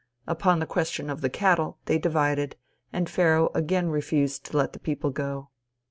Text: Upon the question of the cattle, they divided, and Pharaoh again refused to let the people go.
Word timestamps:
Upon 0.25 0.57
the 0.57 0.65
question 0.65 1.11
of 1.11 1.21
the 1.21 1.29
cattle, 1.29 1.77
they 1.85 1.99
divided, 1.99 2.55
and 2.91 3.07
Pharaoh 3.07 3.51
again 3.53 3.89
refused 3.89 4.45
to 4.47 4.57
let 4.57 4.73
the 4.73 4.79
people 4.79 5.11
go. 5.11 5.51